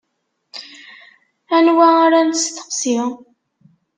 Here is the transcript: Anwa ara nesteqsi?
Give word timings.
Anwa 1.55 1.87
ara 2.03 2.19
nesteqsi? 2.29 2.97